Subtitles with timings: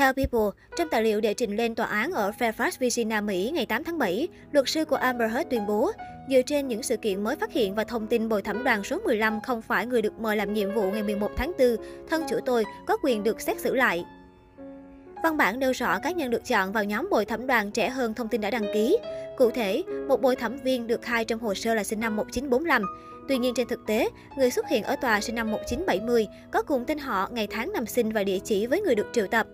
[0.00, 3.66] Theo People, trong tài liệu đệ trình lên tòa án ở Fairfax, Virginia, Mỹ ngày
[3.66, 5.92] 8 tháng 7, luật sư của Amber Heard tuyên bố,
[6.30, 8.98] dựa trên những sự kiện mới phát hiện và thông tin bồi thẩm đoàn số
[9.04, 11.76] 15 không phải người được mời làm nhiệm vụ ngày 11 tháng 4,
[12.08, 14.04] thân chủ tôi có quyền được xét xử lại.
[15.22, 18.14] Văn bản nêu rõ cá nhân được chọn vào nhóm bồi thẩm đoàn trẻ hơn
[18.14, 18.98] thông tin đã đăng ký.
[19.38, 22.84] Cụ thể, một bồi thẩm viên được khai trong hồ sơ là sinh năm 1945.
[23.28, 26.84] Tuy nhiên trên thực tế, người xuất hiện ở tòa sinh năm 1970 có cùng
[26.84, 29.46] tên họ, ngày tháng năm sinh và địa chỉ với người được triệu tập.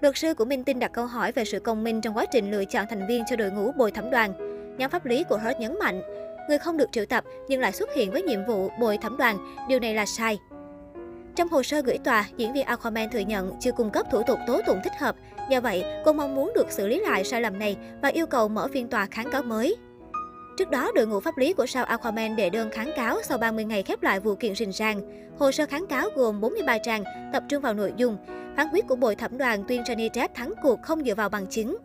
[0.00, 2.50] Luật sư của Minh Tinh đặt câu hỏi về sự công minh trong quá trình
[2.50, 4.32] lựa chọn thành viên cho đội ngũ bồi thẩm đoàn.
[4.78, 6.02] Nhóm pháp lý của Hurt nhấn mạnh,
[6.48, 9.56] người không được triệu tập nhưng lại xuất hiện với nhiệm vụ bồi thẩm đoàn,
[9.68, 10.38] điều này là sai.
[11.36, 14.38] Trong hồ sơ gửi tòa, diễn viên Aquaman thừa nhận chưa cung cấp thủ tục
[14.46, 15.16] tố tụng thích hợp.
[15.50, 18.48] Do vậy, cô mong muốn được xử lý lại sai lầm này và yêu cầu
[18.48, 19.76] mở phiên tòa kháng cáo mới.
[20.58, 23.64] Trước đó, đội ngũ pháp lý của sao Aquaman đệ đơn kháng cáo sau 30
[23.64, 25.00] ngày khép lại vụ kiện rình rang.
[25.38, 28.16] Hồ sơ kháng cáo gồm 43 trang, tập trung vào nội dung.
[28.58, 31.46] Phán quyết của bồi thẩm đoàn tuyên Johnny Depp thắng cuộc không dựa vào bằng
[31.46, 31.76] chứng.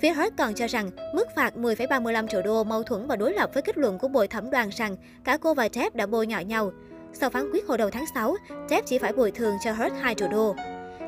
[0.00, 3.50] Phía Heard còn cho rằng mức phạt 10,35 triệu đô mâu thuẫn và đối lập
[3.54, 6.38] với kết luận của bồi thẩm đoàn rằng cả cô và Depp đã bôi nhọ
[6.38, 6.72] nhau.
[7.12, 8.36] Sau phán quyết hồi đầu tháng 6,
[8.70, 10.54] Depp chỉ phải bồi thường cho Heard 2 triệu đô.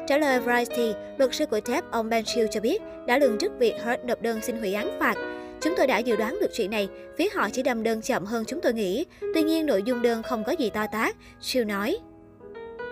[0.07, 3.53] Trả lời Variety, luật sư của Depp, ông Ben Shield cho biết đã lường trước
[3.59, 5.15] việc Heard nộp đơn xin hủy án phạt.
[5.61, 8.45] Chúng tôi đã dự đoán được chuyện này, phía họ chỉ đâm đơn chậm hơn
[8.45, 9.05] chúng tôi nghĩ.
[9.35, 11.99] Tuy nhiên, nội dung đơn không có gì to tát, Shield nói.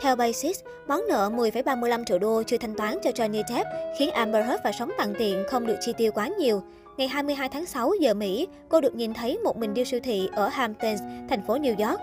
[0.03, 4.47] Theo Basis, món nợ 10,35 triệu đô chưa thanh toán cho Johnny Depp khiến Amber
[4.47, 6.63] Heard phải sống tặng tiện không được chi tiêu quá nhiều.
[6.97, 10.29] Ngày 22 tháng 6 giờ Mỹ, cô được nhìn thấy một mình đi siêu thị
[10.33, 12.01] ở Hamptons, thành phố New York.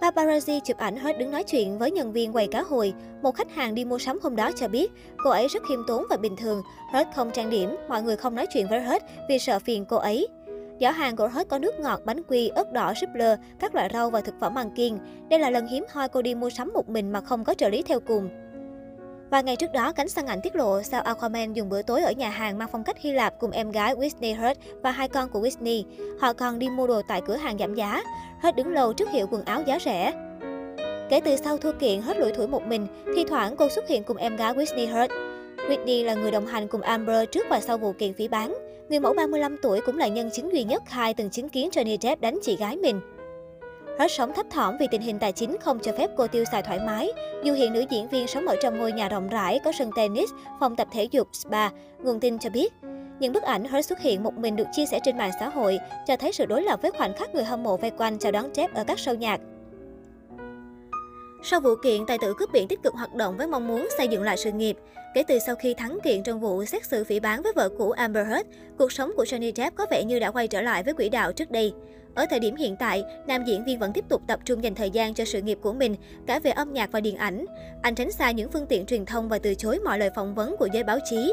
[0.00, 2.94] Paparazzi chụp ảnh Heard đứng nói chuyện với nhân viên quầy cá hồi.
[3.22, 4.92] Một khách hàng đi mua sắm hôm đó cho biết,
[5.24, 6.62] cô ấy rất khiêm tốn và bình thường.
[6.92, 9.96] Heard không trang điểm, mọi người không nói chuyện với Heard vì sợ phiền cô
[9.96, 10.28] ấy.
[10.80, 13.90] Giỏ hàng của hết có nước ngọt, bánh quy, ớt đỏ, súp lơ, các loại
[13.92, 14.98] rau và thực phẩm ăn kiêng.
[15.30, 17.68] Đây là lần hiếm hoi cô đi mua sắm một mình mà không có trợ
[17.68, 18.28] lý theo cùng.
[19.30, 22.12] Và ngày trước đó, cánh săn ảnh tiết lộ sao Aquaman dùng bữa tối ở
[22.12, 25.28] nhà hàng mang phong cách Hy Lạp cùng em gái Whitney Hurt và hai con
[25.28, 25.84] của Whitney.
[26.20, 28.02] Họ còn đi mua đồ tại cửa hàng giảm giá.
[28.42, 30.12] Hurt đứng lâu trước hiệu quần áo giá rẻ.
[31.08, 32.86] Kể từ sau thua kiện hết lủi thủi một mình,
[33.16, 35.12] thi thoảng cô xuất hiện cùng em gái Whitney Hurt.
[35.68, 38.65] Whitney là người đồng hành cùng Amber trước và sau vụ kiện phỉ bán.
[38.88, 41.98] Người mẫu 35 tuổi cũng là nhân chứng duy nhất khai từng chứng kiến Johnny
[42.00, 43.00] Depp đánh chị gái mình.
[43.98, 46.62] Hết sống thấp thỏm vì tình hình tài chính không cho phép cô tiêu xài
[46.62, 47.12] thoải mái.
[47.44, 50.30] Dù hiện nữ diễn viên sống ở trong ngôi nhà rộng rãi, có sân tennis,
[50.60, 51.70] phòng tập thể dục, spa,
[52.02, 52.72] nguồn tin cho biết.
[53.20, 55.78] Những bức ảnh Heard xuất hiện một mình được chia sẻ trên mạng xã hội
[56.06, 58.54] cho thấy sự đối lập với khoảnh khắc người hâm mộ vây quanh chào đón
[58.54, 59.40] Depp ở các show nhạc.
[61.48, 64.08] Sau vụ kiện, tài tử cướp biển tích cực hoạt động với mong muốn xây
[64.08, 64.76] dựng lại sự nghiệp.
[65.14, 67.90] Kể từ sau khi thắng kiện trong vụ xét xử phỉ bán với vợ cũ
[67.90, 68.48] Amber Heard,
[68.78, 71.32] cuộc sống của Johnny Depp có vẻ như đã quay trở lại với quỹ đạo
[71.32, 71.72] trước đây.
[72.14, 74.90] Ở thời điểm hiện tại, nam diễn viên vẫn tiếp tục tập trung dành thời
[74.90, 75.96] gian cho sự nghiệp của mình,
[76.26, 77.44] cả về âm nhạc và điện ảnh.
[77.82, 80.56] Anh tránh xa những phương tiện truyền thông và từ chối mọi lời phỏng vấn
[80.56, 81.32] của giới báo chí.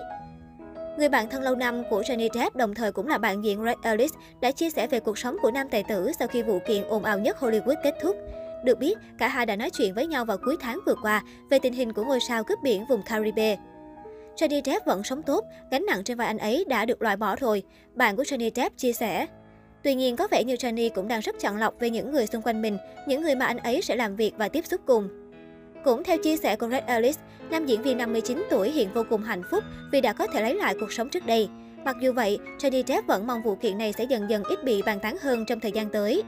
[0.97, 3.75] Người bạn thân lâu năm của Johnny Depp đồng thời cũng là bạn diễn Ray
[3.83, 6.83] Ellis đã chia sẻ về cuộc sống của nam tài tử sau khi vụ kiện
[6.83, 8.17] ồn ào nhất Hollywood kết thúc.
[8.63, 11.59] Được biết, cả hai đã nói chuyện với nhau vào cuối tháng vừa qua về
[11.59, 13.57] tình hình của ngôi sao cướp biển vùng Caribe.
[14.35, 17.35] Johnny Depp vẫn sống tốt, gánh nặng trên vai anh ấy đã được loại bỏ
[17.35, 17.63] rồi,
[17.95, 19.27] bạn của Johnny Depp chia sẻ.
[19.83, 22.41] Tuy nhiên, có vẻ như Johnny cũng đang rất chọn lọc về những người xung
[22.41, 25.09] quanh mình, những người mà anh ấy sẽ làm việc và tiếp xúc cùng.
[25.83, 27.17] Cũng theo chia sẻ của Red Ellis,
[27.49, 30.55] nam diễn viên 59 tuổi hiện vô cùng hạnh phúc vì đã có thể lấy
[30.55, 31.49] lại cuộc sống trước đây.
[31.85, 34.81] Mặc dù vậy, Johnny Depp vẫn mong vụ kiện này sẽ dần dần ít bị
[34.81, 36.23] bàn tán hơn trong thời gian tới.